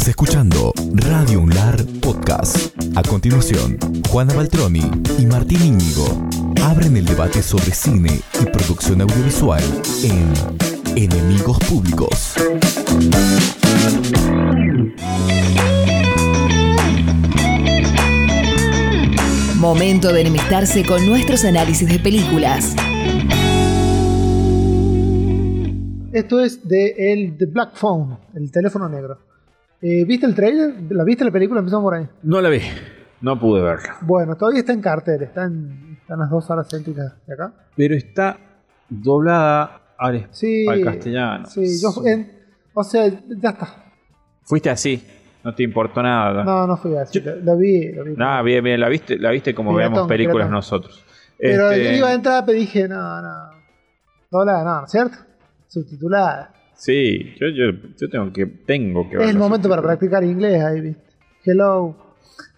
[0.00, 2.74] Estás escuchando Radio Unlar Podcast.
[2.96, 3.76] A continuación,
[4.08, 6.26] Juana Baltroni y Martín Íñigo
[6.62, 9.62] abren el debate sobre cine y producción audiovisual
[10.02, 10.32] en
[10.96, 12.32] Enemigos Públicos.
[19.56, 22.74] Momento de enemistarse con nuestros análisis de películas.
[26.14, 29.29] Esto es de el The Black Phone, el teléfono negro.
[29.82, 30.74] Eh, ¿Viste el trailer?
[30.90, 31.60] ¿La viste la película?
[31.60, 32.06] Empezamos por ahí.
[32.22, 32.60] No la vi,
[33.22, 33.96] no pude verla.
[34.02, 37.52] Bueno, todavía está en cartel, está en, están las dos horas céntricas de acá.
[37.76, 38.38] Pero está
[38.88, 41.46] doblada al, Sí, al castellano.
[41.46, 42.30] Sí, yo, en-
[42.74, 43.68] o sea, ya está.
[44.42, 45.02] Fuiste así,
[45.44, 46.44] no te importó nada.
[46.44, 48.12] No, no fui así, lo vi, lo vi.
[48.16, 50.52] Nada, bien, bien, la viste, la viste como Piratón, vemos películas piratón.
[50.52, 51.04] nosotros.
[51.38, 53.50] Pero Este, yo iba a entrar, pero dije, no, no.
[54.30, 55.16] Doblada, no, ¿no es cierto?
[55.68, 56.52] Subtitulada.
[56.80, 60.80] Sí, yo, yo, yo tengo que tengo que Es el momento para practicar inglés ahí,
[60.80, 61.02] ¿viste?
[61.44, 61.94] Hello.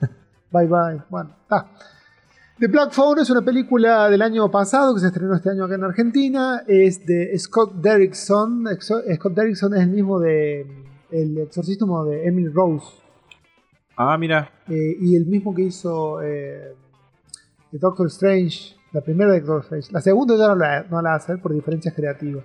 [0.53, 1.03] bye bye.
[1.11, 1.73] Bueno, está.
[2.57, 5.75] The Black Phone es una película del año pasado que se estrenó este año acá
[5.75, 6.63] en Argentina.
[6.69, 8.65] Es de Scott Derrickson.
[8.81, 10.69] Scott Derrickson es el mismo de
[11.11, 12.87] El exorcismo de Emily Rose.
[13.97, 16.77] Ah, mira, eh, y el mismo que hizo eh,
[17.73, 18.77] Doctor Strange.
[18.93, 19.89] La primera de Doctor Strange.
[19.91, 22.45] La segunda ya no la, no la va a hacer por diferencias creativas.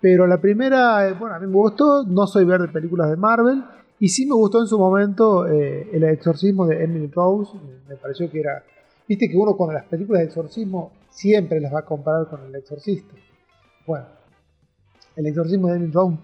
[0.00, 2.04] Pero la primera, eh, bueno, a mí me gustó.
[2.04, 3.62] No soy ver de películas de Marvel.
[3.98, 7.52] Y sí me gustó en su momento eh, el exorcismo de Emily Rose.
[7.88, 8.64] Me pareció que era.
[9.06, 12.54] Viste que uno con las películas de exorcismo siempre las va a comparar con el
[12.54, 13.14] exorcista.
[13.86, 14.06] Bueno,
[15.16, 16.16] el exorcismo de Emily Rose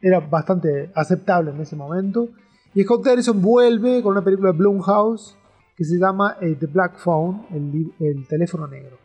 [0.00, 2.28] era bastante aceptable en ese momento.
[2.74, 5.36] Y Scott Derrickson vuelve con una película de Blumhouse
[5.74, 8.98] que se llama eh, The Black Phone, el, el teléfono negro.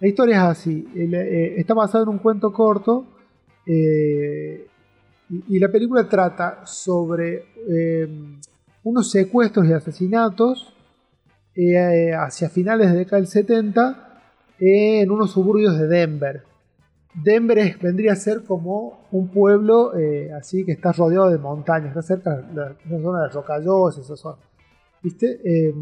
[0.00, 3.04] La historia es así, el, eh, está basada en un cuento corto
[3.70, 4.66] eh,
[5.28, 8.08] y, la película trata sobre eh,
[8.82, 10.72] unos secuestros y asesinatos
[11.54, 14.22] eh, hacia finales de la década del 70
[14.58, 16.44] en unos suburbios de Denver.
[17.12, 19.92] Denver vendría a ser como un pueblo
[20.38, 24.16] así que está rodeado de montañas, está cerca de la, esa zona de Rocallós, esa
[24.16, 24.38] zona.
[25.02, 25.74] ¿Viste?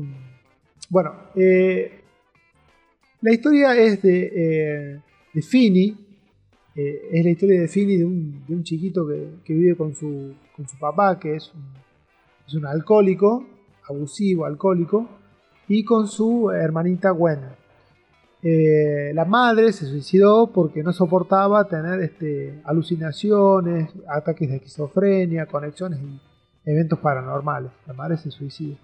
[0.88, 1.12] Bueno,
[3.20, 5.00] la historia es de,
[5.32, 6.05] de Fini,
[6.76, 10.68] es la historia de Fini, de un, de un chiquito que, vive con su, con
[10.68, 11.62] su papá, que es un,
[12.46, 13.46] es un alcohólico,
[13.88, 15.08] abusivo, alcohólico,
[15.68, 17.40] y con su hermanita Gwen.
[18.42, 25.98] Eh, la madre se suicidó porque no soportaba tener este, alucinaciones, ataques de esquizofrenia, conexiones
[26.00, 26.20] y
[26.70, 27.72] eventos paranormales.
[27.86, 28.76] La madre se suicida.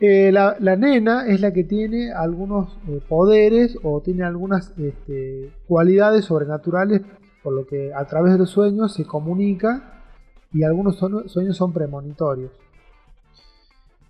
[0.00, 6.24] Eh, la, nena es la que tiene algunos eh, poderes o tiene algunas este, cualidades
[6.26, 7.02] sobrenaturales,
[7.42, 10.02] por lo que a través de los sueños se comunica
[10.52, 12.52] y algunos sueños son premonitorios.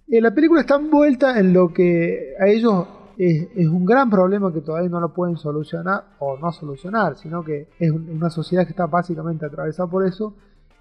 [0.09, 4.61] Eh, la película está envuelta en lo que a ellos es, un gran problema que
[4.61, 8.71] todavía no lo pueden solucionar o no solucionar, sino que es un- una sociedad que
[8.71, 10.35] está básicamente atravesada por eso,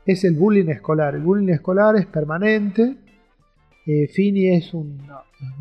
[0.05, 1.15] es el bullying escolar.
[1.15, 2.97] El bullying escolar es permanente.
[3.87, 4.99] Eh, es un,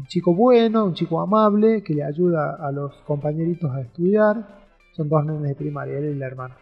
[0.08, 4.66] chico bueno, un chico amable, que le ayuda a los compañeritos a estudiar.
[4.92, 6.56] Son dos nenes de primaria, él y la hermana.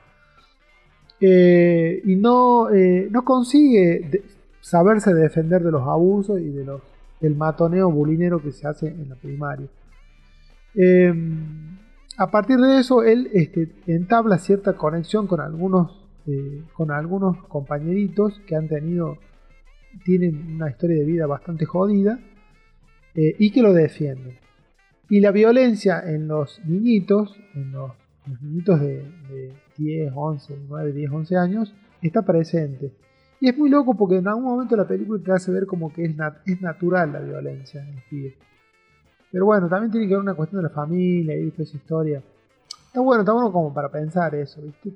[1.21, 4.23] Eh, y no, eh, no consigue
[4.61, 6.83] saberse defender de los abusos y de los,
[7.21, 9.69] del matoneo bulinero que se hace en la primaria.
[10.75, 11.13] Eh,
[12.17, 18.41] a partir de eso, él este, entabla cierta conexión con algunos, eh, con algunos compañeritos
[18.47, 19.19] que han tenido,
[20.05, 22.19] tienen una historia de vida bastante jodida
[23.15, 24.39] eh, y que lo defienden.
[25.09, 27.93] Y la violencia en los niñitos, en los,
[28.41, 32.93] niñitos de, de 10, 11, 9, 10, 11 años, está presente.
[33.41, 36.05] Y es muy loco porque en algún momento la película te hace ver como que
[36.05, 36.15] es,
[36.47, 38.35] es natural la violencia en el.
[39.31, 42.23] Pero bueno, también tiene que ver una cuestión de la familia y toda esa historia.
[42.87, 44.95] Está bueno, está bueno como para pensar eso, ¿viste?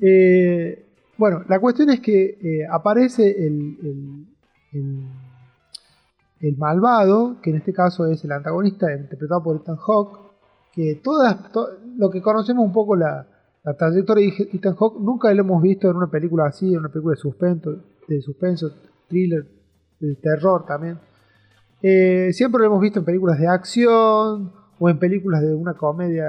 [0.00, 0.86] Eh,
[1.18, 4.26] bueno, la cuestión es que eh, aparece el,
[4.72, 5.06] el-
[6.40, 10.18] el- malvado, que en este caso es el antagonista interpretado por Ethan Hawke,
[10.72, 13.26] que todas, to- lo que conocemos un poco la,
[13.64, 16.88] la trayectoria de Ethan Hawke, nunca lo hemos visto en una película así, en una
[16.90, 17.76] película de suspenso,
[18.06, 18.70] de suspenso
[19.08, 19.46] thriller,
[19.98, 20.98] de terror también.
[21.82, 26.26] Eh, siempre lo hemos visto en películas de acción o en películas de una comedia,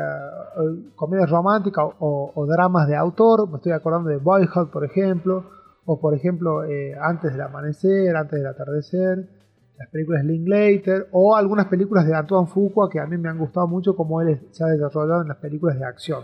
[0.58, 3.50] eh, romántica o, dramas de autor.
[3.50, 5.46] Me estoy acordando de Boyhood, por ejemplo,
[5.86, 9.30] o por ejemplo eh, Antes del amanecer, Antes del atardecer,
[9.78, 13.38] las películas de Linklater o algunas películas de Antoine Fuqua que a mí me han
[13.38, 16.24] gustado mucho como él se ha desarrollado en las películas de acción.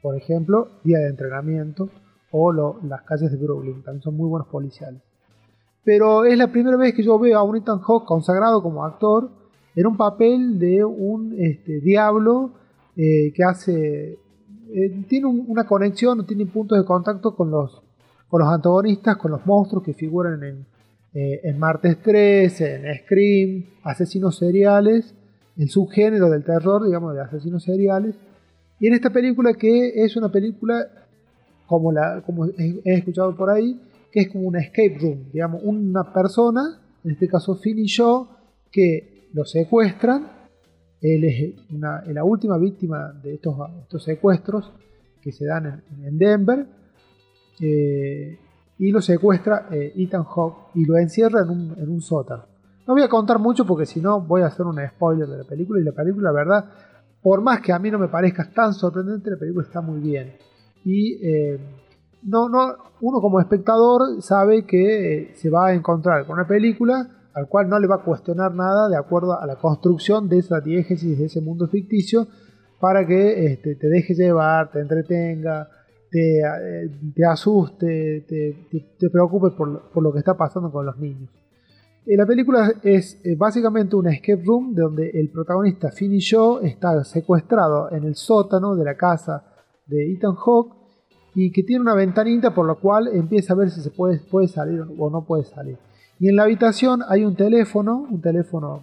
[0.00, 1.88] Por ejemplo, Día de Entrenamiento
[2.30, 2.52] o
[2.82, 5.00] Las calles de Brooklyn, también son muy buenos policiales.
[5.84, 9.30] Pero es la primera vez que yo veo a un Ethan Hawke consagrado como actor
[9.76, 12.52] en un papel de un este, diablo
[12.96, 14.18] eh, que hace.
[14.72, 17.82] eh, tiene un- una conexión, tiene puntos de contacto con los,
[18.28, 20.66] con los antagonistas, con los monstruos que figuran en,
[21.14, 25.14] eh, en Martes 13, en Scream, asesinos seriales,
[25.56, 28.16] el subgénero del terror, digamos, de asesinos seriales.
[28.80, 30.86] Y en esta película que es una película,
[31.66, 33.80] como, la, como he escuchado por ahí,
[34.10, 38.26] que es como una escape room, digamos, una persona, en este caso Finn y Shaw,
[38.72, 40.26] que lo secuestran.
[41.02, 44.72] Él es una- la última víctima de estos, estos secuestros
[45.20, 46.66] que se dan en, en Denver.
[47.60, 48.38] eh,
[48.78, 52.44] y lo secuestra eh, Ethan Hawke y lo encierra en un, en un sótano.
[52.86, 55.44] No voy a contar mucho porque si no voy a hacer un spoiler de la
[55.44, 55.80] película.
[55.80, 56.64] Y la película, la verdad,
[57.22, 60.32] por más que a mí no me parezca tan sorprendente, la película está muy bien.
[60.84, 61.58] Y eh,
[62.24, 67.48] no, no, uno como espectador sabe que se va a encontrar con una película al
[67.48, 71.18] cual no le va a cuestionar nada de acuerdo a la construcción de esa diégesis,
[71.18, 72.26] de ese mundo ficticio,
[72.80, 75.68] para que este, te deje llevar, te entretenga,
[76.10, 80.86] te, eh, te asuste, te, te- te preocupe por, por lo que está pasando con
[80.86, 81.30] los niños.
[82.06, 86.60] Eh, la película es eh, básicamente una escape room donde el protagonista Finn y Shaw
[86.62, 89.44] está secuestrado en el sótano de la casa
[89.86, 90.74] de Ethan Hawke
[91.34, 94.46] y que tiene una ventanita por la cual empieza a ver si se puede, puede
[94.48, 95.78] salir o no puede salir.
[96.24, 98.82] Y en la habitación hay un teléfono, un teléfono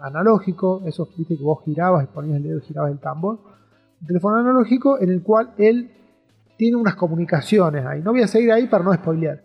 [0.00, 3.40] analógico, eso viste que vos girabas y ponías el dedo y girabas el tambor.
[4.00, 5.90] Un teléfono analógico en el cual él
[6.56, 8.00] tiene unas comunicaciones ahí.
[8.00, 9.38] No voy a seguir ahí para no spoilear.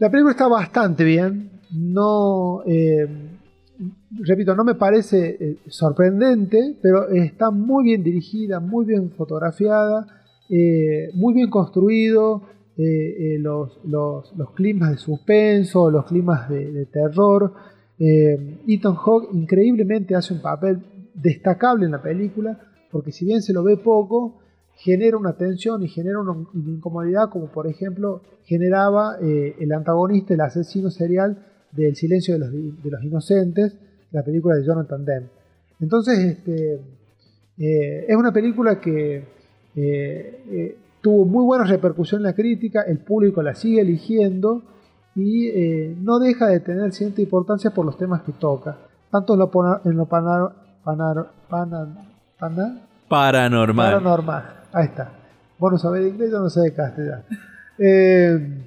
[0.00, 1.52] La película está bastante bien.
[1.70, 3.06] No, eh,
[4.18, 10.04] repito, no me parece eh, sorprendente, pero está muy bien dirigida, muy bien fotografiada,
[10.48, 12.42] eh, muy bien construido.
[12.82, 17.52] Eh, eh, los, los- los climas de suspenso, los climas de, terror.
[17.98, 20.78] Eh, Ethan Hawke increíblemente hace un papel
[21.12, 22.58] destacable en la película,
[22.90, 24.40] porque si bien se lo ve poco,
[24.76, 30.40] genera una tensión y genera una, incomodidad, como por ejemplo generaba eh, el antagonista, el
[30.40, 31.36] asesino serial
[31.72, 33.76] del Silencio de los, de los Inocentes,
[34.10, 35.26] la película de Jonathan Demme.
[35.80, 36.80] Entonces, este,
[37.58, 39.24] es una película que
[41.00, 44.62] tuvo muy buena repercusión en la crítica, el público la sigue eligiendo
[45.14, 48.76] y eh, no deja de tener cierta importancia por los temas que toca,
[49.10, 49.50] tanto en lo,
[49.84, 50.52] en lo panar-
[53.08, 53.86] Paranormal.
[53.92, 54.44] paranormal.
[54.72, 55.10] Ahí está.
[55.58, 57.22] Vos no sabés de inglés, yo no sé de castellano.
[57.78, 58.64] Eh,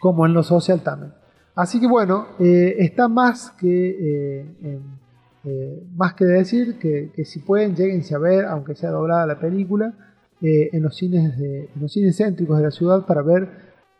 [0.00, 1.12] como en lo social también.
[1.56, 4.46] Así que bueno, eh, está más que
[5.96, 9.92] más que decir que, que si pueden lleguense a ver, aunque sea doblada la película,
[10.42, 13.48] eh, en los cines de, en los cines céntricos de la ciudad para ver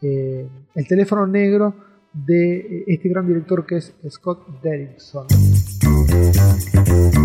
[0.03, 1.75] eh, el teléfono negro
[2.13, 5.27] de eh, este gran director que es Scott Derrickson.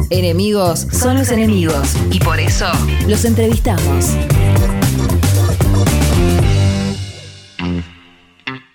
[0.10, 2.66] Enemigos son los enemigos y por eso
[3.08, 4.16] los entrevistamos.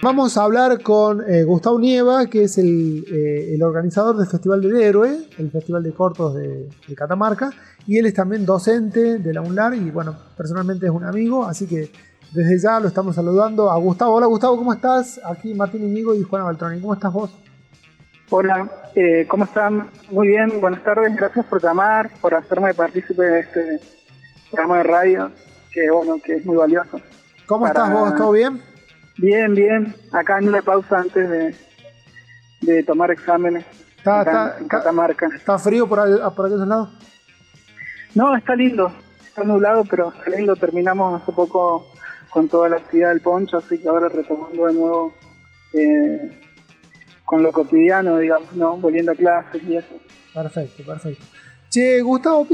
[0.02, 4.60] Vamos a hablar con eh, Gustavo Nieva, que es el, eh, el organizador del Festival
[4.60, 7.50] del Héroe, el Festival de Cortos de, de Catamarca,
[7.86, 11.66] y él es también docente de la UNLAR y bueno, personalmente es un amigo, así
[11.66, 11.90] que
[12.32, 14.14] desde ya lo estamos saludando a Gustavo.
[14.14, 15.20] Hola Gustavo, ¿cómo estás?
[15.24, 17.30] Aquí Martín Inigo y Juana Baltroni, ¿cómo estás vos?
[18.30, 19.90] Hola, eh, ¿cómo están?
[20.10, 23.80] Muy bien, buenas tardes, gracias por llamar, por hacerme partícipe de este
[24.50, 25.30] programa de radio,
[25.72, 27.00] que bueno, que es muy valioso.
[27.46, 28.16] ¿Cómo Para- estás vos?
[28.16, 28.60] ¿Todo bien?
[29.18, 31.54] Bien, bien, acá en una pausa antes de,
[32.62, 33.64] de tomar exámenes
[33.98, 35.28] Está, en Catamarca.
[35.34, 36.88] ¿Está frío por, ahí- por aquellos lados?
[38.14, 38.92] No, está lindo,
[39.26, 41.86] está nublado, pero está lindo, terminamos hace poco
[42.30, 45.14] con toda la actividad del poncho, así que ahora retomando de nuevo
[45.72, 46.40] eh,
[47.24, 48.76] con lo cotidiano, digamos, ¿no?
[48.76, 49.94] Volviendo a clases y eso.
[50.32, 51.24] Perfecto, perfecto.
[51.68, 52.46] Che, Gustavo,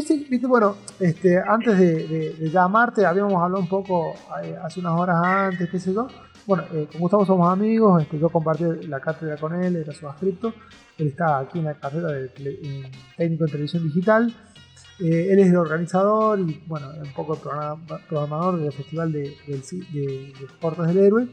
[0.48, 5.78] bueno, este, antes de, llamarte, habíamos hablado un poco eh, hace unas horas antes, qué
[5.78, 6.08] sé yo.
[6.46, 10.08] Bueno, eh, con Gustavo somos amigos, este, yo compartí la cátedra con él, era su
[10.08, 10.54] adscripto.
[10.96, 14.34] Él está aquí en la carrera de técnico en televisión digital.
[15.02, 17.78] Eh, él es el organizador y, bueno, un poco el programa-
[18.08, 19.62] programador del Festival de, del
[20.88, 21.26] del Héroe.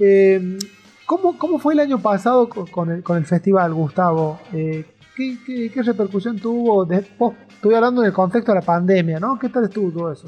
[0.00, 0.58] Eh,
[1.06, 4.40] ¿cómo, ¿Cómo fue el año pasado co- con el, con el festival, Gustavo?
[4.52, 4.84] Eh,
[5.14, 6.84] ¿qué, qué, repercusión tuvo?
[6.86, 7.06] De,
[7.48, 9.38] estoy hablando en el contexto de la pandemia, ¿no?
[9.38, 10.26] ¿Qué tal estuvo todo eso?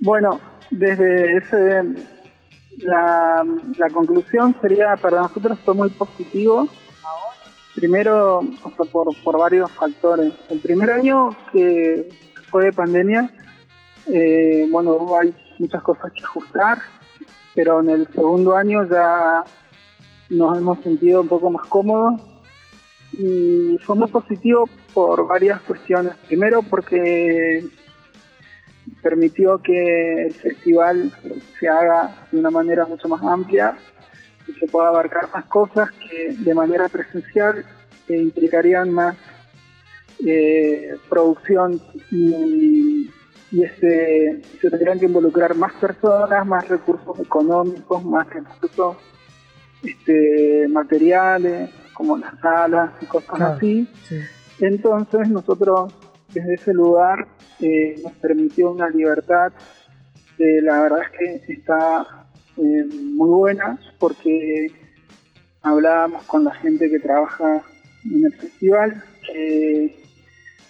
[0.00, 1.82] Bueno, desde ese
[2.78, 3.44] la,
[3.78, 6.68] la conclusión sería para nosotros fue muy positivo.
[7.74, 8.40] Primero,
[8.92, 10.32] por, por varios factores.
[10.48, 12.08] El primer año que
[12.50, 13.30] fue de pandemia,
[14.06, 16.78] eh, bueno, ahí muchas cosas que ajustar,
[17.54, 19.44] pero en el segundo año ya
[20.30, 22.20] nos hemos sentido un poco más cómodos
[23.12, 26.14] y fue muy positivo por varias cuestiones.
[26.26, 27.64] Primero porque
[29.02, 31.12] permitió que el festival
[31.58, 33.76] se haga de una manera mucho más amplia
[34.50, 37.64] y se pueda abarcar más cosas que de manera presencial
[38.16, 39.16] implicarían más
[40.26, 41.80] eh, producción
[42.10, 43.10] y,
[43.50, 48.96] y este, se tendrían que involucrar más personas, más recursos económicos, más recursos
[49.82, 53.88] este, materiales, como las salas y cosas Claro, así.
[54.08, 54.20] sí.
[54.60, 55.94] Entonces nosotros
[56.32, 57.26] desde ese lugar
[57.60, 59.52] eh, nos permitió una libertad,
[60.38, 62.26] la verdad es que está
[62.56, 64.68] eh, muy buena porque
[65.62, 67.62] hablábamos con la gente que trabaja
[68.04, 69.02] en el festival,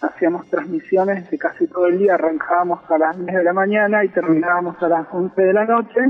[0.00, 4.08] hacíamos transmisiones de casi todo el día, arrancábamos a las 10 de la mañana y
[4.08, 6.00] terminábamos a las 11 de la noche,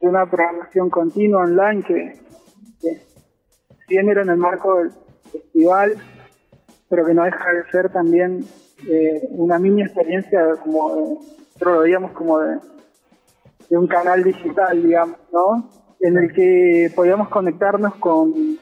[0.00, 2.12] de una programación continua online que,
[2.80, 3.00] que
[3.88, 4.90] bien era en el marco del
[5.32, 5.94] festival,
[6.88, 8.44] pero que no deja de ser también
[8.88, 11.02] eh, una mini experiencia como de-
[11.60, 12.56] nosotros lo veíamos como de,
[13.70, 15.70] de un canal digital, digamos, ¿no?
[16.00, 18.58] En el que podíamos conectarnos con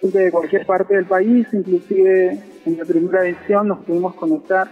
[0.00, 4.68] gente de cualquier parte del país, inclusive en la primera edición nos pudimos conectar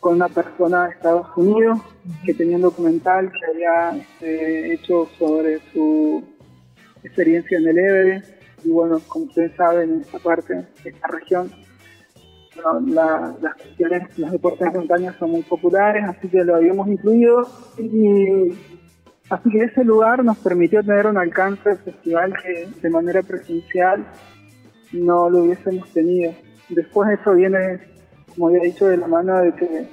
[0.00, 1.78] con una persona de Estados Unidos
[2.24, 6.22] que tenía un documental que había este, hecho sobre su
[7.02, 11.50] experiencia en el Everest y bueno, como ustedes saben, en esta parte, esta región,
[12.86, 17.48] las cuestiones, los deportes de montaña son muy populares, así que lo habíamos incluido
[17.78, 18.52] y
[19.28, 24.06] así que ese lugar nos permitió tener un alcance del festival que de manera presencial
[24.92, 26.32] no lo hubiésemos tenido.
[26.68, 27.80] Después eso viene,
[28.28, 29.88] como había dicho, de la mano de que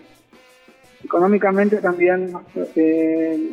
[1.04, 2.34] económicamente también
[2.76, 3.52] eh,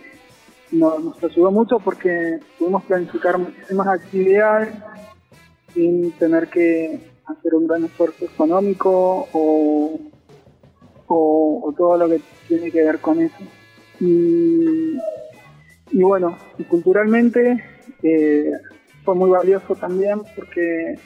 [0.72, 4.74] nos, nos ayudó mucho porque pudimos planificar muchísimas actividades
[5.72, 9.98] sin tener que hacer un gran esfuerzo económico o,
[11.06, 13.36] o, todo lo que tiene que ver con eso.
[14.00, 14.98] Y,
[15.90, 16.36] y bueno,
[16.68, 17.62] culturalmente
[18.02, 18.50] eh,
[19.04, 20.98] fue muy valioso también porque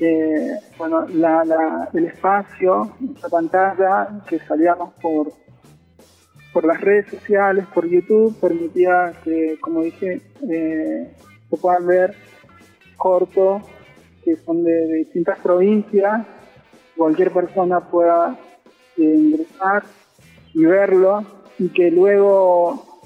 [0.00, 5.32] eh, bueno, la- el espacio, la pantalla que salíamos por,
[6.52, 10.20] por las redes sociales, por YouTube, permitía que, como dije,
[10.50, 11.14] eh,
[11.48, 12.14] se puedan ver
[12.96, 13.62] cortos
[14.24, 16.26] que son de, de distintas provincias,
[16.96, 18.38] cualquier persona pueda
[18.98, 19.84] eh, ingresar
[20.54, 21.24] y verlo
[21.58, 23.00] y que luego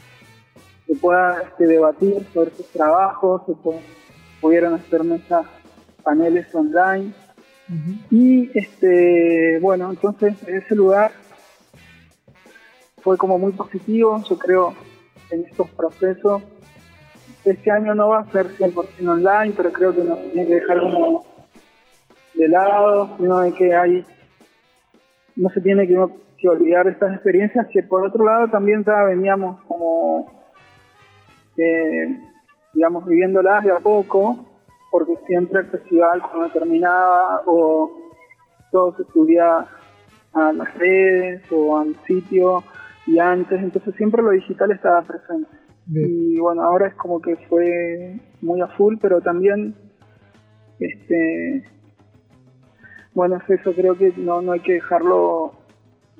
[0.86, 3.80] se pueda este, debatir sobre sus trabajos, se pu-
[4.40, 5.46] pudieran hacer mesas,
[6.02, 7.12] paneles online.
[8.12, 11.10] Y este, bueno, entonces ese lugar
[13.02, 14.74] fue como muy positivo, yo creo,
[15.30, 16.42] en estos procesos.
[17.46, 20.80] Este año no va a ser 100% online, pero creo que nos tiene que dejar
[20.80, 21.24] como
[22.34, 24.04] de lado, sino de que hay,
[25.36, 25.96] no se tiene que,
[26.38, 30.26] que olvidar estas experiencias que por otro lado también ya veníamos como,
[31.56, 32.18] eh,
[32.74, 34.44] digamos, viviéndolas de a poco,
[34.90, 37.92] porque siempre el festival cuando terminaba o
[38.72, 39.66] todo se subía
[40.32, 42.64] a las redes o al sitio
[43.06, 45.65] y antes, entonces siempre lo digital estaba presente.
[45.88, 49.74] Y bueno, ahora es como que fue muy a full, pero también,
[50.80, 51.64] este,
[53.14, 55.52] bueno, es eso, creo que no, no hay que dejarlo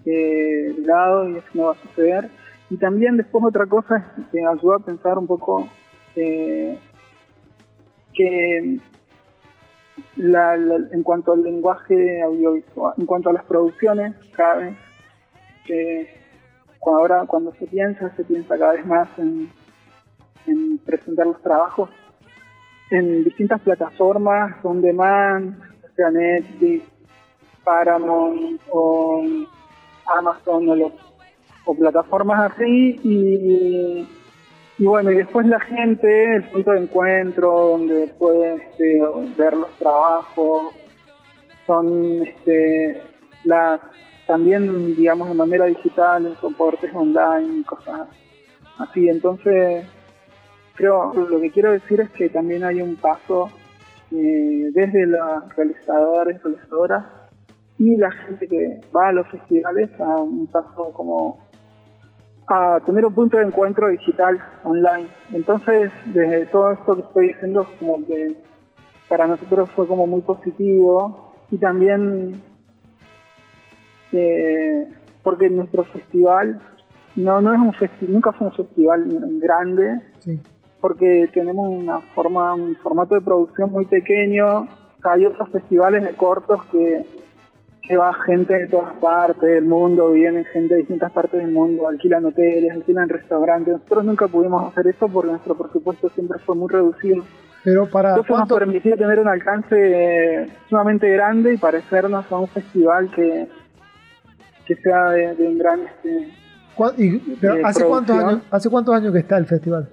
[0.05, 2.31] eh, de lado y eso no va a suceder.
[2.71, 5.69] Y también después otra cosa que ayuda a pensar un poco
[6.15, 6.79] eh,
[8.15, 8.79] que
[10.17, 14.77] la- en cuanto al lenguaje audiovisual, en cuanto a las producciones, cada vez
[15.67, 16.09] que
[16.79, 19.49] cuando ahora cuando se piensa, se piensa cada vez más en,
[20.47, 21.91] en presentar los trabajos
[22.91, 25.57] en distintas plataformas on demand,
[25.97, 26.85] sea Netflix,
[27.65, 29.25] Paramount o
[30.19, 30.93] Amazon o, lo-
[31.65, 34.09] o plataformas así y,
[34.79, 39.01] y bueno y después la gente, el punto de encuentro donde puede este,
[39.37, 40.75] ver los trabajos,
[41.67, 43.03] son este,
[43.45, 43.81] las
[44.29, 48.09] también digamos de manera digital en soportes online cosas
[48.79, 49.09] así.
[49.09, 49.87] Entonces
[50.77, 53.51] creo lo que quiero decir es que también hay un paso
[54.13, 57.05] eh, desde los realizadores realizadoras
[57.79, 61.45] y la gente que va a los festivales a un paso como
[62.49, 67.67] a tener un punto de encuentro digital online entonces desde todo esto que estoy diciendo
[67.81, 68.37] como que
[69.09, 72.41] para nosotros fue como muy positivo y también
[74.13, 74.89] eh,
[75.23, 76.61] porque nuestro festival
[77.17, 79.05] no, no es un festival, nunca fue un festival
[79.41, 80.41] grande, Sí.
[80.87, 84.69] Porque tenemos una forma, un formato de producción muy pequeño.
[85.03, 87.05] Hay otros festivales de cortos que,
[87.83, 91.89] que va gente de todas partes del mundo, vienen gente de distintas partes del mundo,
[91.89, 93.75] alquilan hoteles, alquilan restaurantes.
[93.75, 97.25] Nosotros nunca pudimos hacer eso porque nuestro presupuesto siempre fue muy reducido.
[97.65, 102.39] Pero para Entonces nos cuánto, permitía tener un alcance eh, sumamente grande y parecernos a
[102.39, 103.49] un festival que,
[104.67, 105.81] que sea de, de un gran...
[105.81, 106.29] Este,
[106.99, 109.89] y- pero ¿hace cuántos años, hace cuántos años que está el festival?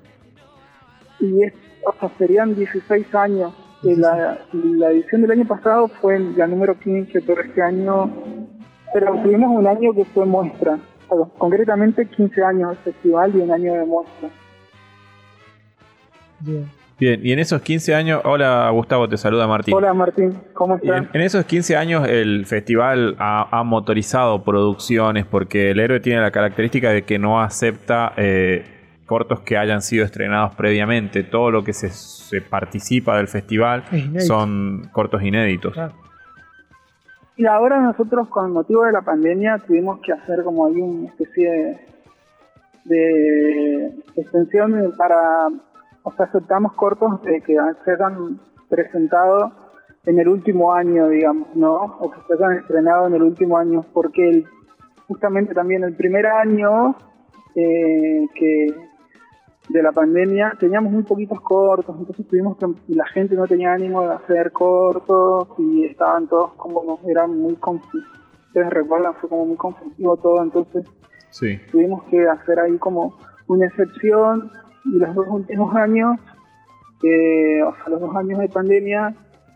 [1.26, 1.54] Y es,
[1.86, 3.54] o sea, serían 16 años.
[3.84, 8.10] La, la edición del año pasado fue la número 15, pero este año,
[8.94, 13.40] pero tuvimos un año que fue muestra, o sea, concretamente 15 años de festival y
[13.40, 14.30] un año de muestra.
[16.40, 16.70] Bien.
[17.00, 19.74] Bien, y en esos 15 años, hola Gustavo, te saluda Martín.
[19.74, 21.16] Hola Martín, ¿cómo Y en, estás?
[21.16, 26.32] en esos 15 años el festival ha, ha motorizado producciones porque el héroe tiene la
[26.32, 28.73] característica de que no acepta eh,
[29.06, 31.24] cortos que hayan sido estrenados previamente.
[31.24, 33.84] Todo lo que se, se participa del festival
[34.20, 35.74] son cortos inéditos.
[35.74, 35.94] Claro.
[37.36, 41.50] Y ahora nosotros con motivo de la pandemia tuvimos que hacer como ahí una especie
[41.52, 41.80] de,
[42.86, 45.48] de extensión para,
[46.04, 47.56] o sea, aceptamos cortos de que
[47.86, 49.52] se hayan presentado
[50.06, 51.76] en el último año, digamos, ¿no?
[52.00, 54.46] O que se hayan estrenado en el último año, porque el-
[55.08, 56.96] justamente también el primer año
[57.56, 58.68] eh, que
[59.70, 63.74] de la pandemia teníamos muy poquitos cortos, entonces tuvimos que, y la gente no tenía
[63.74, 68.04] ánimo de hacer cortos y estaban todos como, eran muy confusos.
[68.48, 70.86] Ustedes recuerdan, fue como muy confusivo todo, entonces
[71.30, 71.60] Sí.
[71.72, 73.16] tuvimos que hacer ahí como
[73.48, 74.52] una excepción
[74.86, 76.20] y los dos últimos años,
[77.04, 79.16] eh, o sea, los dos años de pandemia,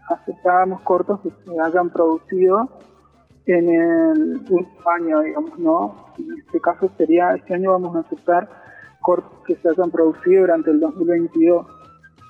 [0.09, 2.69] aceptábamos cortos que se hayan producido
[3.45, 6.05] en el último año, digamos, ¿no?
[6.17, 8.49] En este caso sería, este año vamos a aceptar
[9.45, 11.65] que se hayan producido durante el 2022.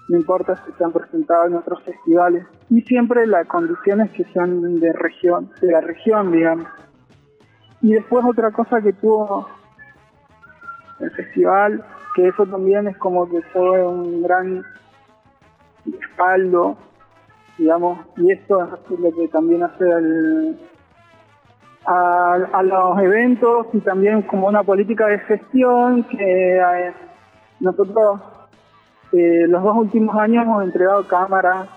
[0.10, 2.46] No importa si se han presentado en otros festivales.
[2.70, 6.68] Y siempre las condiciones que sean de región, de la región, digamos.
[7.82, 9.48] Y después otra cosa que tuvo
[11.00, 11.84] el festival,
[12.16, 14.64] que eso también es como que fue un gran
[15.86, 16.78] respaldo,
[17.58, 20.58] digamos, y esto es lo que también hace al,
[21.88, 26.94] a, a los eventos y también como una política de gestión que eh,
[27.62, 28.20] nosotros
[29.14, 31.68] eh, los dos últimos años hemos entregado cámaras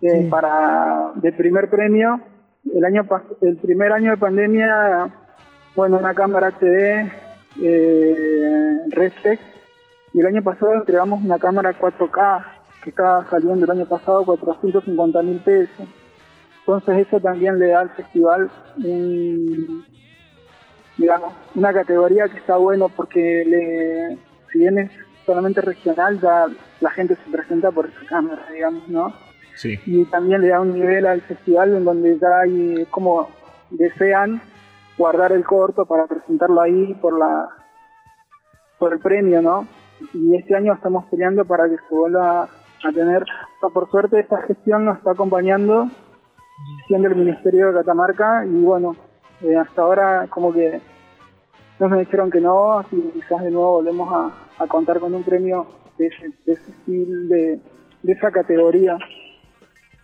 [0.00, 0.28] eh, Sí.
[0.30, 2.20] para de primer premio.
[2.74, 3.06] El año
[3.42, 5.10] el primer año de pandemia
[5.74, 7.10] bueno una cámara HD
[7.60, 9.42] eh, reflex.
[10.12, 12.44] Y el año pasado entregamos una cámara 4K
[12.82, 15.86] que estaba saliendo el año pasado 450 mil pesos
[16.78, 19.84] entonces eso también le da al festival un,
[20.96, 24.18] digamos, una categoría que está bueno porque le,
[24.52, 24.90] si bien es
[25.24, 26.46] solamente regional, ya
[26.80, 29.12] la gente se presenta por esa cámara, digamos, ¿no?
[29.56, 29.78] Sí.
[29.86, 33.28] Y también le da un nivel al festival en donde ya hay como
[33.70, 34.40] desean
[34.96, 37.48] guardar el corto para presentarlo ahí por la
[38.78, 39.66] por el premio, ¿no?
[40.14, 44.20] Y este año estamos peleando para que se vuelva a tener, o sea, por suerte
[44.20, 45.88] esta gestión nos está acompañando
[46.86, 48.96] siendo el Ministerio de Catamarca y bueno,
[49.42, 50.80] eh, hasta ahora como que
[51.78, 56.08] nos dijeron que no, así quizás de nuevo volvemos a, contar con un premio de
[56.08, 57.60] ese, estilo, de,
[58.02, 58.98] de esa categoría.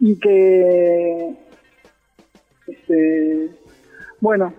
[0.00, 1.36] Y que
[2.66, 3.50] este
[4.20, 4.52] bueno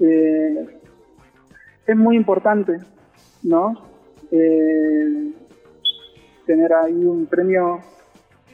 [0.00, 0.80] eh,
[1.86, 2.78] es muy importante
[3.42, 3.88] no
[4.30, 5.32] Eh,
[6.44, 7.80] tener ahí un premio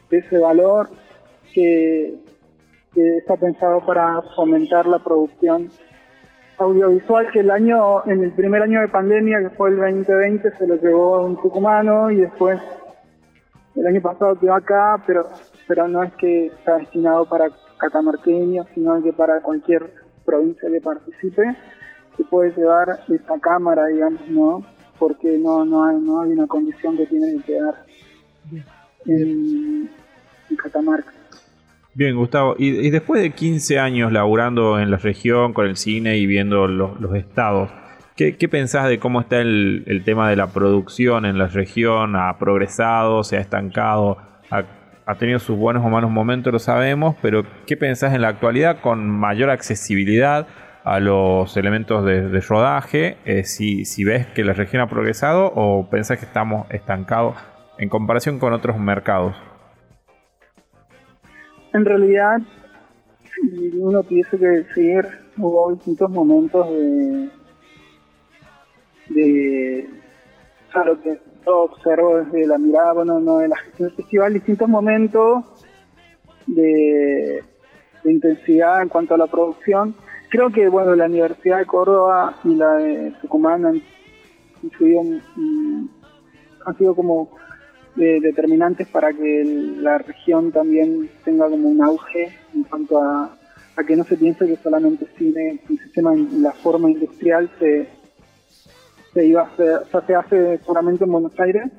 [0.08, 0.88] de ese valor
[1.52, 2.14] que,
[2.94, 5.68] que está pensado para fomentar la producción
[6.58, 10.66] audiovisual que el año en el primer año de pandemia que fue el 2020 se
[10.66, 12.60] lo llevó un tucumano y después
[13.74, 15.28] el año pasado quedó acá pero
[15.66, 19.92] pero no es que está destinado para catamarqueños sino que para cualquier
[20.24, 21.42] provincia que participe
[22.16, 24.62] se puede llevar esa cámara digamos no
[24.96, 27.74] porque no no hay no hay una condición que tiene que quedar
[29.06, 29.90] en,
[30.50, 31.23] en Catamarca
[31.96, 32.56] Bien, Gustavo.
[32.58, 37.14] Y, después de 15 años laburando en la región con el cine y viendo los,
[37.14, 37.70] estados,
[38.16, 42.16] ¿qué, qué pensás de cómo está el, tema de la producción en la región?
[42.16, 43.22] ¿Ha progresado?
[43.22, 44.18] ¿Se ha estancado?
[44.50, 46.52] ¿Ha, tenido sus buenos o malos momentos?
[46.52, 50.48] Lo sabemos, pero ¿qué pensás en la actualidad con mayor accesibilidad
[50.82, 53.18] a los elementos de, de rodaje?
[53.24, 57.36] Eh, si, si ves que la región ha progresado o pensás que estamos estancados
[57.78, 59.36] en comparación con otros mercados?
[61.74, 62.38] En realidad,
[63.80, 65.06] uno tuviese que decir,
[65.36, 67.28] hubo distintos momentos de,
[69.08, 69.88] de
[70.84, 74.68] lo que yo observo desde la mirada bueno, no de la gestión del festival, distintos
[74.68, 75.44] momentos
[76.46, 77.42] de,
[78.04, 79.96] intensidad en cuanto a la producción.
[80.30, 83.82] Creo que bueno la Universidad de Córdoba y la de Tucumán han,
[86.66, 87.30] han sido como
[87.96, 89.44] eh, determinantes para que
[89.78, 93.36] la región también tenga como un auge en cuanto a,
[93.76, 97.88] a que no se piense que solamente cine, un sistema la forma industrial se
[99.14, 101.70] se iba a hacer, se hace solamente en Buenos Aires.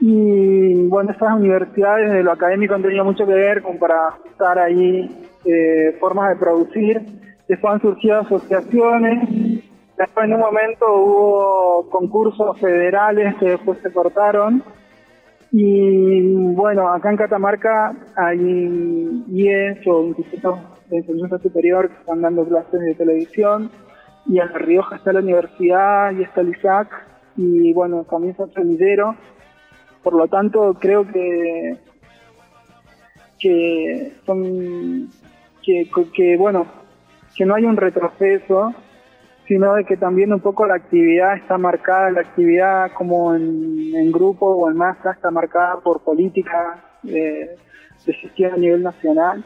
[0.00, 4.58] Y bueno, estas universidades de lo académico han tenido mucho que ver con para estar
[4.58, 5.08] ahí
[5.44, 7.00] eh, formas de producir.
[7.48, 9.62] Después han surgido asociaciones.
[9.96, 14.62] Después en un momento hubo concursos federales que después se cortaron.
[15.52, 20.58] Y bueno, acá en Catamarca hay IES o institutos
[20.90, 23.70] de enseñanza superior que están dando clases de televisión.
[24.26, 26.88] Y en La Rioja está la universidad y está el ISAC
[27.36, 29.14] y bueno, también está semillero.
[30.02, 31.76] Por lo tanto, creo que
[33.38, 35.10] que son
[35.62, 36.66] que, que bueno
[37.36, 38.74] que no hay un retroceso
[39.46, 44.46] sino de que también un poco la actividad está marcada, la actividad como en, grupo
[44.46, 47.56] o en masa está marcada por políticas de
[48.04, 49.44] gestión a nivel nacional.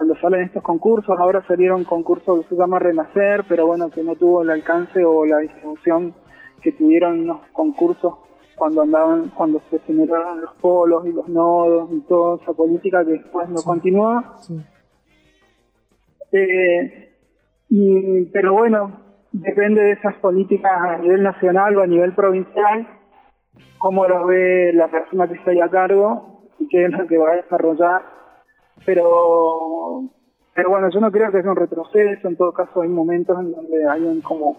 [0.00, 4.16] Cuando salen estos concursos, ahora salieron concursos que se llama Renacer, pero bueno, que no
[4.16, 6.14] tuvo el alcance o la distribución
[6.62, 8.14] que tuvieron los concursos
[8.56, 13.12] cuando andaban, cuando se generaron los polos y los nodos y toda esa política que
[13.12, 14.22] después no continuó.
[16.32, 17.14] Eh,
[17.68, 22.86] y, pero bueno, depende de esas políticas a nivel nacional o a nivel provincial,
[23.78, 27.18] cómo lo ve la persona que está ahí a cargo y qué es lo que
[27.18, 28.02] va a desarrollar.
[28.84, 30.10] Pero
[30.54, 33.52] pero bueno, yo no creo que sea un retroceso, en todo caso hay momentos en
[33.52, 34.56] donde hay como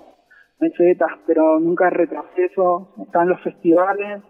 [0.60, 4.21] mesetas, pero nunca retroceso, están los festivales,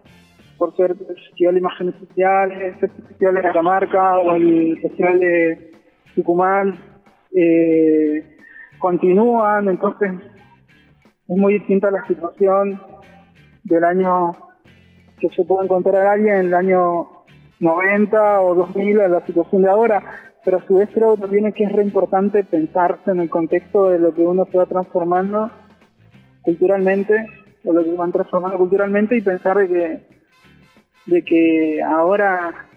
[0.57, 5.71] por ser el Festival de Imágenes Sociales, el Festival de Catamarca o el Festival de
[6.15, 6.77] Tucumán,
[7.35, 8.37] eh,
[8.81, 10.11] continúan, entonces
[11.27, 12.81] es muy distinta la situación
[13.63, 14.35] del año
[15.19, 17.07] que se puede encontrar alguien en el año
[17.59, 20.03] 90 o 2000 a la situación de ahora,
[20.43, 23.99] pero a su vez creo también que es re importante pensarse en el contexto de
[23.99, 25.49] lo que uno se va transformando
[26.41, 27.27] culturalmente,
[27.63, 30.01] o lo que van transformando culturalmente y pensar de que,
[31.05, 32.67] de que ahora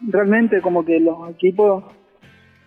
[0.00, 1.84] realmente como que los equipos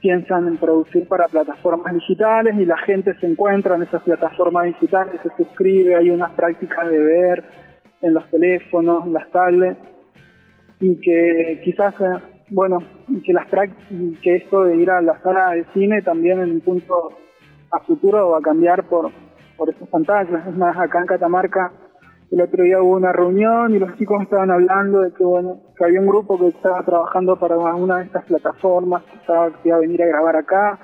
[0.02, 5.20] piensan en producir para plataformas digitales y la gente se encuentra en esas plataformas digitales,
[5.22, 7.44] se suscribe, hay unas prácticas de ver
[8.02, 9.80] en los teléfonos, en las tablets
[10.80, 12.78] y que quizás, eh, bueno,
[13.26, 13.48] que las
[14.22, 17.10] que esto de ir a la sala de cine también en un punto
[17.72, 19.12] a futuro va a cambiar por,
[19.58, 20.48] por esas pantallas.
[20.48, 21.72] Es más, acá en Catamarca
[22.32, 25.86] el otro día hubo una reunión y los chicos estaban hablando de que bueno, que
[25.86, 29.78] había un grupo que estaba trabajando para una de estas plataformas, que, estaba, que iba
[29.78, 30.80] a venir a grabar acá.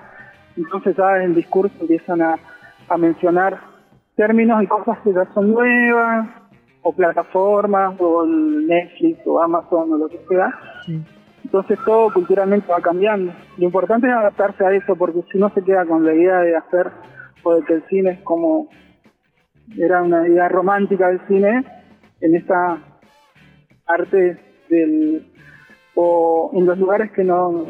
[0.55, 2.37] Entonces ya en el discurso empiezan a,
[2.87, 3.59] a mencionar
[4.15, 6.27] términos y cosas que ya son nuevas,
[6.83, 10.53] o plataformas, o Netflix, o Amazon, o lo que sea.
[11.43, 13.33] Entonces todo culturalmente va cambiando.
[13.57, 16.55] Lo importante es adaptarse a eso, porque si no se queda con la idea de
[16.55, 16.91] hacer,
[17.41, 18.69] o de que el cine es como,
[19.77, 21.63] era una idea romántica del cine,
[22.21, 22.77] en esta
[23.87, 25.25] arte del,
[25.95, 27.65] o en los lugares que no,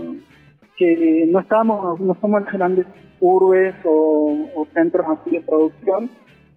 [0.77, 2.87] que no estamos, no somos grandes
[3.19, 6.09] urbes o, o centros así de producción,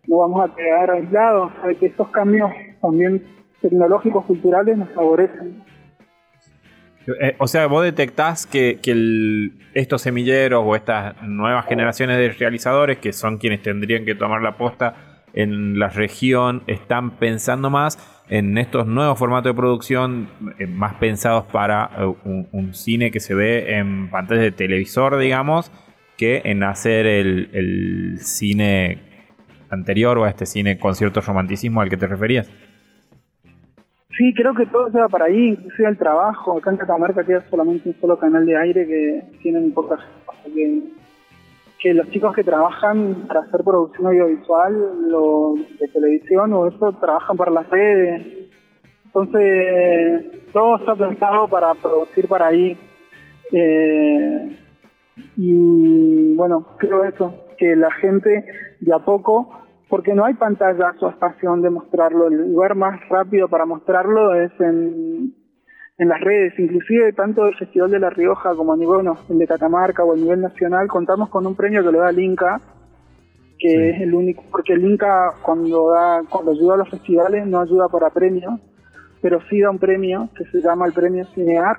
[0.06, 3.22] no vamos a quedar aislados, hay que estos cambios también
[3.60, 5.64] tecnológicos, culturales nos favorecen.
[7.20, 8.80] Eh, o sea, vos detectás que,
[9.74, 14.56] estos semilleros o estas nuevas generaciones de realizadores, que son quienes tendrían que tomar la
[14.56, 17.96] posta en la región, están pensando más
[18.28, 23.34] en estos nuevos formatos de producción, eh, más pensados para eh, un, cine que se
[23.34, 25.70] ve en pantallas de televisor, digamos,
[26.16, 28.98] que en hacer el, el cine
[29.70, 32.50] anterior o a este cine con cierto romanticismo al que te referías.
[34.16, 36.56] Sí, creo que todo se para ahí, inclusive el trabajo.
[36.56, 40.00] Acá en Catamarca queda solamente un solo canal de aire que tienen pocas
[40.54, 40.82] que,
[41.80, 47.36] que los chicos que trabajan para hacer producción audiovisual o de televisión o eso trabajan
[47.36, 48.50] para las redes.
[49.04, 52.76] Entonces, todo está pensado para producir para ahí.
[53.52, 54.58] Eh,
[55.36, 58.44] y bueno, creo eso, que la gente
[58.80, 59.50] de a poco,
[59.88, 64.50] porque no hay pantallas o espacio donde mostrarlo, el lugar más rápido para mostrarlo es
[64.60, 65.34] en,
[65.98, 70.04] en las redes, inclusive tanto el Festival de La Rioja como bueno, el de Catamarca
[70.04, 72.60] o el nivel nacional, contamos con un premio que le da el Inca,
[73.58, 73.76] que Sí.
[73.76, 77.88] es el único, porque el Inca cuando da, cuando ayuda a los festivales no ayuda
[77.88, 78.60] para premios,
[79.22, 81.78] pero sí da un premio que se llama el premio Cinear,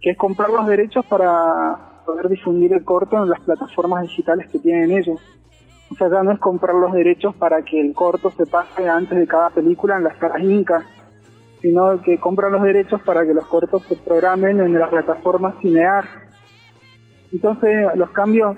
[0.00, 4.58] que es comprar los derechos para poder difundir el corto en las plataformas digitales que
[4.58, 5.20] tienen ellos.
[5.92, 9.18] O sea, ya no es comprar los derechos para que el corto se pase antes
[9.18, 10.82] de cada película en las salas Inca,
[11.60, 16.04] sino que compran los derechos para que los cortos se programen en la plataforma Cinear.
[17.32, 18.56] Entonces, los cambios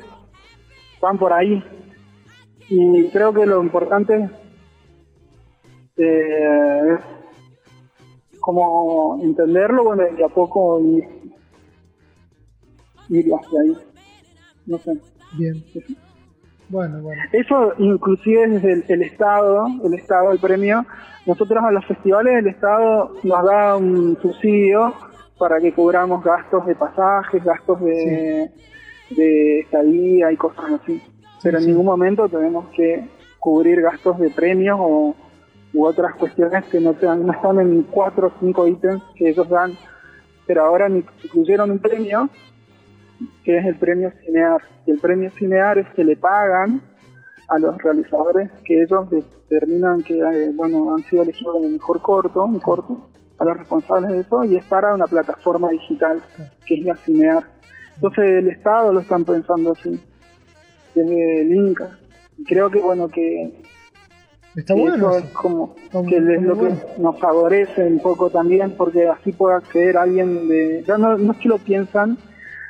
[1.00, 1.62] van por ahí.
[2.68, 4.30] Y creo que lo importante
[5.96, 11.04] eh, es como entenderlo, bueno, y a poco ir,
[13.08, 13.76] ir hacia ahí.
[14.66, 14.92] No sé.
[15.36, 15.62] Bien.
[16.72, 17.22] Bueno, bueno.
[17.32, 20.86] Eso inclusive desde el, el Estado, el Estado, el premio,
[21.26, 24.94] nosotros a los festivales el Estado nos da un subsidio
[25.38, 28.50] para que cubramos gastos de pasajes, gastos de,
[29.10, 31.02] de estadía y cosas así.
[31.42, 31.68] Pero en sí.
[31.70, 33.06] ningún momento tenemos que
[33.38, 35.14] cubrir gastos de premios o
[35.74, 39.28] u otras cuestiones que no, te dan- no están en cuatro o cinco ítems que
[39.30, 39.72] ellos dan.
[40.46, 42.28] Pero ahora incluyeron un premio
[43.44, 44.60] que es el premio Cinear.
[44.86, 46.80] Y el premio Cinear es que le pagan
[47.48, 52.00] a los realizadores que ellos determinan que eh, bueno han sido elegidos como el mejor
[52.00, 53.08] corto, un corto,
[53.38, 56.22] a los responsables de eso, y es para una plataforma digital,
[56.66, 57.42] que es la Cinear.
[57.96, 60.00] Entonces el Estado lo están pensando así,
[60.94, 61.98] desde el Inca.
[62.38, 63.60] Y creo que bueno que
[64.56, 64.96] Está bueno.
[64.96, 68.72] eso es como Está que muy- es muy lo que nos favorece un poco también
[68.76, 72.18] porque así puede acceder alguien de ya no, no es que lo piensan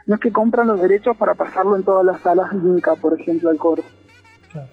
[0.06, 3.50] no es que compran los derechos para pasarlo en todas las salas Inca por ejemplo
[3.50, 4.68] al Claro.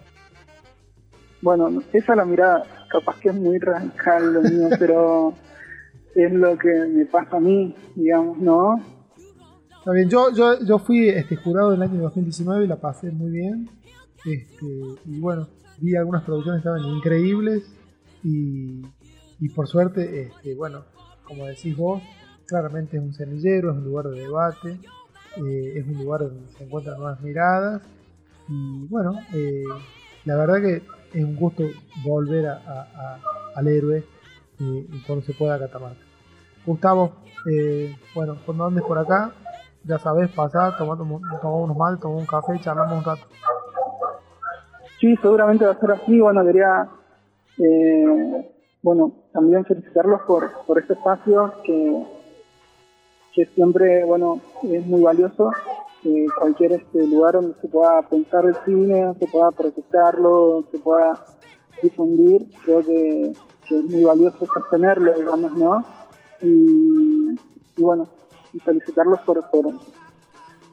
[1.42, 5.34] bueno esa es la mirada capaz que es muy radical lo mío pero
[6.16, 8.76] es lo que me pasa a mí digamos no
[9.80, 13.32] Está bien, yo, yo, yo fui este, jurado del año 2019 y la pasé muy
[13.32, 13.70] bien.
[14.26, 14.66] Este,
[15.06, 15.48] y bueno,
[15.80, 17.64] vi algunas producciones estaban increíbles
[18.22, 18.82] y,
[19.40, 20.84] y por suerte, este, bueno,
[21.24, 22.04] como decís vos,
[22.46, 24.80] claramente es un semillero, es un lugar de debate,
[25.40, 27.82] eh, es un lugar donde se encuentran nuevas miradas
[28.48, 29.64] y bueno, eh,
[30.26, 30.76] la verdad que
[31.18, 31.64] es un gusto
[32.04, 33.20] volver a, a- a-
[33.56, 33.98] al héroe
[34.60, 36.00] eh, y cuando se pueda Catamarca.
[36.66, 37.14] Gustavo,
[38.14, 39.32] bueno, cuando andes por acá,
[39.86, 43.24] ya sabes, pasar, tomamos, unos mal, tomamos un café charlamos un rato.
[45.00, 46.20] Sí, seguramente va a ser así.
[46.20, 46.90] Bueno, quería,
[48.82, 52.04] bueno, también felicitarlos por, por este espacio que,
[53.40, 55.52] que siempre, bueno, es muy valioso.
[56.04, 61.26] Eh, cualquier este lugar donde se pueda pensar el cine, se pueda proyectarlo, se pueda
[61.82, 63.34] difundir, creo que,
[63.66, 65.86] que es muy valioso sostenerlo, digamos, ¿no?
[66.42, 67.32] Y,
[67.78, 68.10] y bueno,
[68.52, 69.68] y felicitarlos por, por,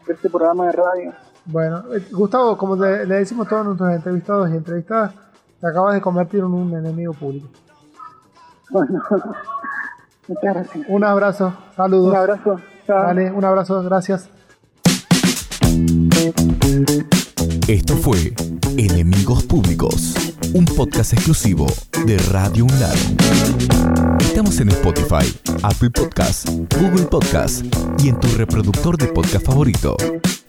[0.08, 1.12] este programa de radio.
[1.44, 5.14] Bueno, eh, Gustavo, como le, le decimos a todos nuestros entrevistados y entrevistadas,
[5.60, 7.48] te acabas de convertir en un enemigo público.
[8.68, 9.00] Bueno,
[10.28, 10.86] muchas gracias.
[10.88, 12.12] Un abrazo, saludos.
[12.12, 12.60] Un abrazo.
[12.86, 13.04] Chao.
[13.04, 14.28] Vale, un abrazo, gracias.
[17.68, 18.32] Esto fue
[18.76, 20.14] Enemigos Públicos,
[20.54, 21.66] un podcast exclusivo
[22.06, 23.95] de Radio UNLAR.
[24.36, 26.44] Estamos en Spotify, Apple Podcasts,
[26.78, 27.64] Google Podcasts
[28.04, 29.96] y en tu reproductor de podcast favorito.